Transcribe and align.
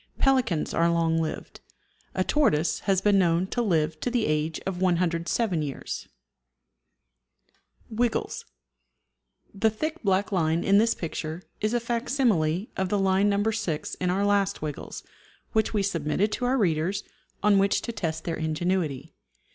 Pelicans 0.17 0.73
are 0.73 0.89
long 0.89 1.19
lived. 1.19 1.59
A 2.15 2.23
tortoise 2.23 2.79
has 2.89 3.01
been 3.01 3.19
known 3.19 3.45
to 3.45 3.61
live 3.61 3.99
to 3.99 4.09
the 4.09 4.25
age 4.25 4.59
of 4.65 4.81
107 4.81 5.61
years. 5.61 6.07
WIGGLES. 7.91 8.45
The 9.53 9.69
thick 9.69 10.01
black 10.01 10.31
line 10.31 10.63
in 10.63 10.79
this 10.79 10.95
picture 10.95 11.43
is 11.59 11.75
a 11.75 11.79
facsimile 11.79 12.71
of 12.75 12.89
the 12.89 12.97
line 12.97 13.29
No. 13.29 13.43
6 13.43 13.93
in 13.93 14.09
our 14.09 14.25
last 14.25 14.59
Wiggles, 14.63 15.03
which 15.51 15.71
we 15.71 15.83
submitted 15.83 16.31
to 16.31 16.45
our 16.45 16.57
readers, 16.57 17.03
on 17.43 17.59
which 17.59 17.83
to 17.83 17.91
test 17.91 18.23
their 18.23 18.37
ingenuity. 18.37 19.13